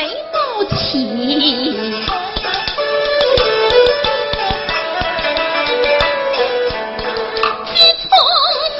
[0.00, 0.76] 没到起。
[7.66, 7.76] 自
[8.08, 8.10] 从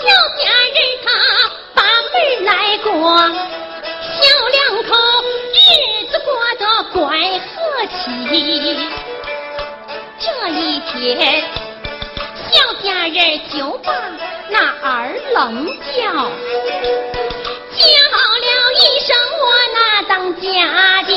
[0.01, 1.07] 小家人他
[1.75, 2.15] 把门
[2.47, 2.91] 来过
[4.17, 4.89] 小两口
[5.53, 5.61] 日
[6.11, 6.99] 子过得怪
[7.39, 7.53] 和
[7.87, 8.01] 气
[10.19, 11.45] 这一天
[12.51, 13.19] 小家人
[13.51, 13.93] 就把
[14.49, 14.89] 那二
[15.35, 16.01] 楞叫
[17.77, 18.30] 叫
[20.41, 21.11] 家的。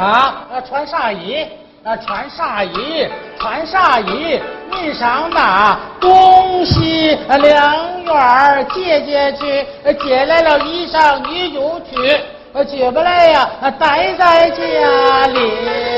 [0.00, 1.46] 啊，穿啥衣？
[1.84, 3.08] 啊，穿啥衣？
[3.38, 4.40] 穿啥衣？
[4.70, 9.66] 你上那东西两院借借去，
[10.04, 12.20] 借来了衣裳你就去，
[12.64, 15.97] 借不来呀，待在家里。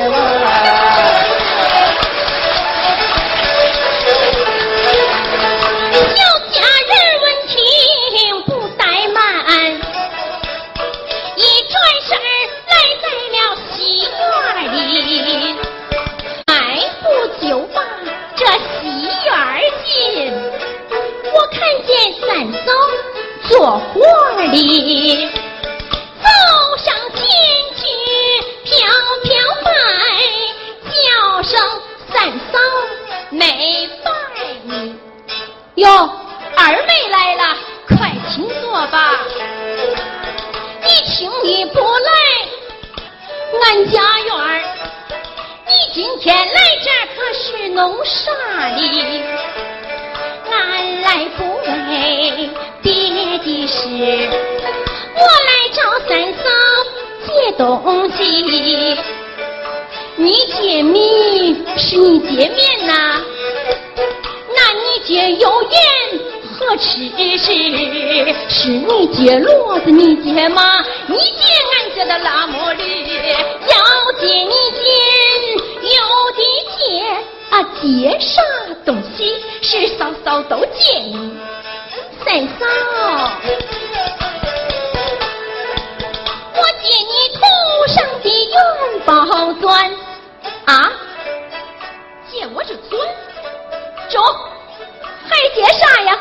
[43.70, 44.60] 俺家院儿，
[45.64, 48.32] 你今天来这可是弄啥
[48.74, 49.22] 哩？
[50.50, 52.50] 俺来不为
[52.82, 52.90] 别
[53.38, 53.78] 的事，
[55.14, 55.78] 我来找
[56.08, 56.42] 三嫂
[57.28, 58.98] 借东西。
[60.16, 63.20] 你借米是你借面呐？
[64.52, 65.78] 那你借油盐
[66.60, 66.82] 我吃
[67.38, 67.52] 食？
[68.48, 72.82] 是你借骡子，你借马，你借俺家的拉磨驴，
[73.66, 74.86] 要借你借，
[75.96, 75.96] 有
[76.36, 76.40] 的
[76.76, 76.78] 借。
[77.50, 77.84] 啊，借
[78.20, 78.42] 啥
[78.84, 81.32] 东西是嫂嫂都借你，
[82.24, 82.64] 三嫂，
[86.54, 87.40] 我借你头
[87.88, 88.54] 上的元
[89.04, 89.08] 宝
[89.54, 89.90] 钻
[90.66, 90.92] 啊，
[92.30, 93.00] 借我这钻，
[94.08, 94.22] 中，
[95.28, 96.16] 还借啥呀？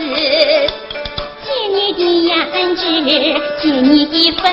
[0.00, 0.70] 子。
[1.42, 2.32] 借你的胭
[2.76, 2.80] 脂，
[3.60, 4.44] 借你的粉，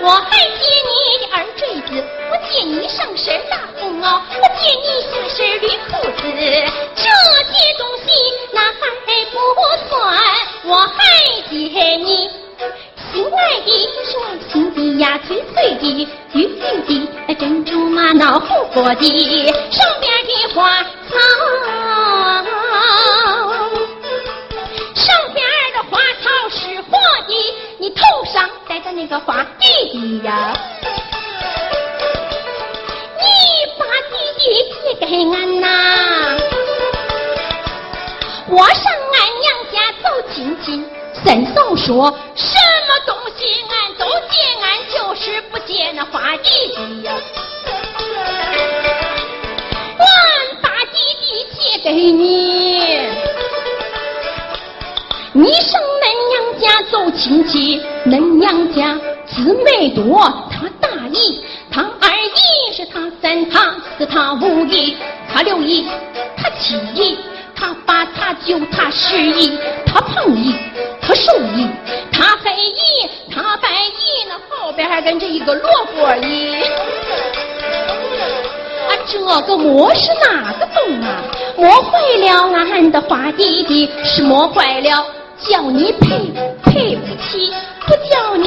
[0.00, 1.90] 我还借你的耳坠子，
[2.30, 4.04] 我借你上身大红袄，
[4.40, 6.22] 我借你下身绿裤子。
[6.96, 7.02] 这
[7.52, 8.06] 些东西
[8.52, 8.80] 那还
[9.30, 9.34] 不
[9.88, 9.94] 算，
[10.64, 10.92] 我还
[11.50, 11.52] 借
[11.96, 12.30] 你
[13.12, 13.68] 心爱的、
[14.16, 16.36] 爱心的呀，翠翠的、绿
[16.86, 20.84] 绿的、珍珠玛瑙红果的，上边的花
[28.72, 30.56] 上戴的那个花弟弟呀，
[33.18, 33.24] 你
[33.78, 34.44] 把弟弟
[34.82, 35.66] 借给俺呐，
[38.48, 40.82] 我上俺娘家走亲戚。
[41.22, 42.56] 三嫂说什
[42.88, 47.12] 么东西俺都借，俺就是不借那花弟弟呀。
[49.98, 50.06] 俺
[50.62, 52.80] 把弟弟借给你，
[55.32, 56.42] 你上恁娘。
[56.62, 57.82] 家走亲戚，
[58.12, 60.20] 恁娘家姊妹多，
[60.50, 64.94] 他大姨，他二姨是他三他四他五姨，
[65.32, 65.86] 他六姨，
[66.36, 67.16] 他七姨，
[67.56, 70.54] 他八他九他十姨，他胖姨，
[71.00, 71.66] 他瘦姨，
[72.12, 76.54] 他黑姨，他白姨，那后边还跟着一个萝卜姨。
[78.88, 81.22] 啊，这个磨是哪个洞啊？
[81.56, 85.02] 磨坏了俺的花弟弟，是磨坏了。
[85.44, 86.30] 叫你赔
[86.62, 87.52] 赔不起，
[87.84, 87.96] 不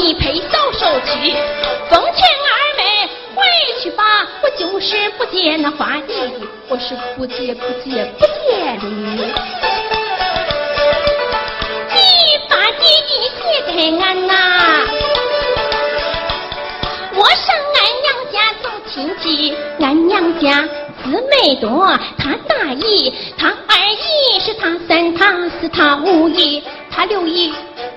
[0.05, 1.33] 你赔早收去。
[1.89, 3.41] 奉劝二妹回
[3.81, 4.03] 去吧，
[4.43, 8.87] 我就是不借那花弟弟，我是不借不借不借的。
[11.89, 11.97] 你
[12.47, 13.11] 把弟弟
[13.41, 14.31] 借给俺呐，
[17.15, 20.63] 我上俺娘家走亲戚，俺娘家。
[21.03, 21.85] 姊妹多，
[22.17, 27.53] 他大姨，他二姨是他三他四他五姨，他六姨，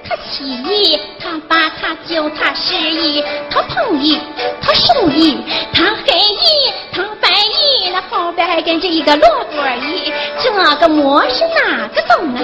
[0.07, 4.19] 他七姨，他八他九他十姨，他胖姨，
[4.63, 5.37] 他瘦姨，
[5.75, 10.11] 他黑姨，他白姨，那后边还跟着一个萝卜姨，
[10.43, 12.41] 这个磨是哪个洞啊？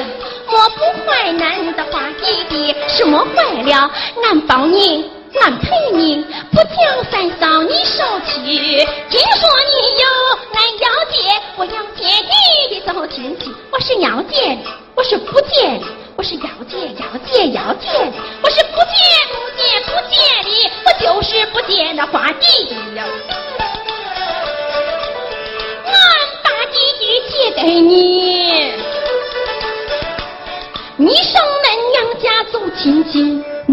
[0.50, 3.90] 磨不坏俺的花弟弟，是磨坏了，
[4.22, 5.10] 俺保你。
[5.40, 8.86] 俺陪你，不叫三嫂你受气。
[9.10, 10.06] 听说你有
[10.52, 11.16] 俺要借，
[11.56, 12.06] 我要借
[12.68, 13.52] 你的走亲戚。
[13.72, 17.88] 我是要借的，我是不借的，我是要借要借要借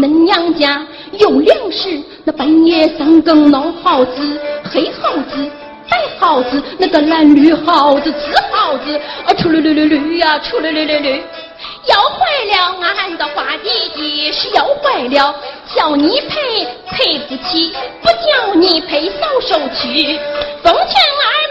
[0.02, 5.48] 恁娘家有粮食，那半夜三更闹耗子，黑耗子。
[5.88, 8.18] 白耗子，那个蓝绿耗子，紫
[8.50, 11.12] 耗子，啊，出溜溜溜溜呀，出溜溜溜溜，
[11.86, 15.34] 要坏了俺的花弟弟是要坏了，
[15.76, 20.18] 叫你赔赔不起，不叫你赔少收去。
[20.64, 21.41] 奉劝二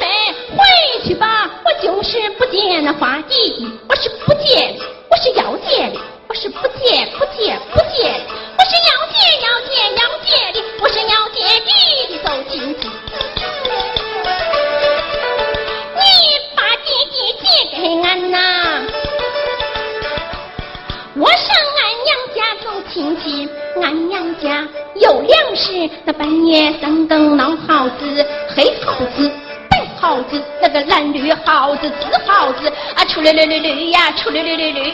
[25.62, 28.26] 是，那半夜三更闹耗子，
[28.56, 29.32] 黑耗子、
[29.70, 34.92] 白耗子，那个蓝绿耗子、紫耗子啊，出溜溜溜溜呀，出溜溜溜溜，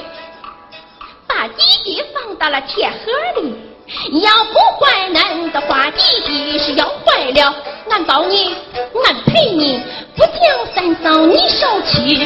[1.25, 3.55] 把弟弟放到了铁盒里。
[4.21, 7.55] 要不坏，恁的话弟弟是要坏了，
[7.89, 8.53] 俺保你，
[9.05, 9.81] 俺赔你，
[10.17, 12.17] 不叫三嫂你受气。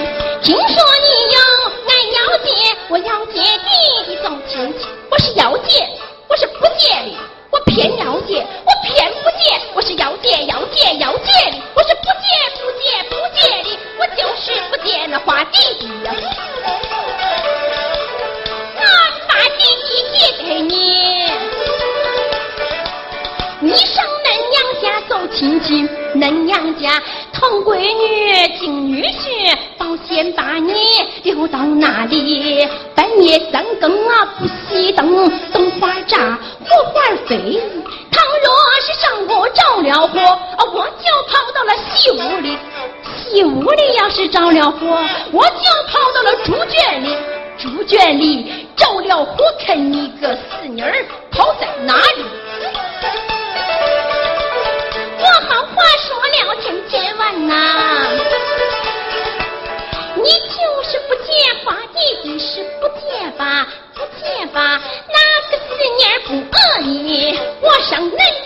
[0.41, 1.39] 听说你要，
[1.85, 2.49] 俺要借，
[2.89, 3.69] 我要借弟
[4.07, 5.87] 弟送亲戚，我是要借，
[6.27, 7.15] 我是不借的，
[7.61, 12.25] 我偏要借，我偏不借，我是要借要借要借的，我是不借
[12.57, 16.11] 不借不借的，我就是不借那花弟弟呀。
[18.77, 18.83] 俺
[19.27, 20.73] 把弟弟借给你。
[23.59, 26.99] 你上恁娘家走亲戚，恁娘家
[27.31, 29.55] 疼闺女敬女婿，
[29.91, 30.73] 保险把你
[31.23, 32.65] 留到那里。
[32.95, 37.61] 半夜三更啊不熄灯，灯花炸，火花飞。
[38.09, 38.47] 倘若
[38.85, 40.39] 是上午着了火，
[40.71, 42.57] 我就跑到了西屋里。
[43.17, 44.97] 西屋里要是着了火，
[45.33, 47.13] 我就跑到了猪圈里。
[47.57, 52.23] 猪圈里着了火，看你个死妮儿跑在哪里？
[67.91, 68.40] 向内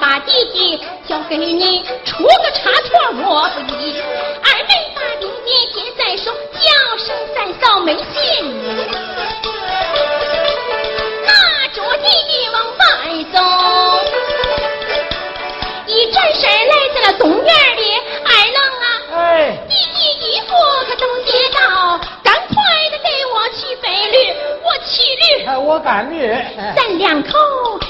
[0.00, 4.00] 把弟弟交给你，出个差错我不依。
[4.42, 8.04] 二妹把弟弟接在手，叫声三嫂没信
[8.44, 8.86] 你，
[11.26, 11.32] 拿
[11.72, 12.84] 着弟弟往外
[13.32, 13.36] 走。
[15.86, 17.82] 一转身来到了东院里，
[18.24, 18.84] 二郎啊，
[19.14, 20.48] 哎，弟弟衣服
[20.88, 22.54] 可都接到，赶快
[22.90, 26.34] 的给我骑飞驴，我骑驴，哎，我赶驴，
[26.76, 27.30] 咱两口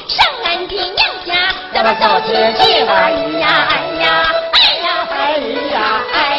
[0.07, 0.27] 上
[0.69, 1.35] 你娘家
[1.73, 5.39] 咱们走亲戚玩一呀哎呀哎呀哎
[5.73, 6.36] 呀哎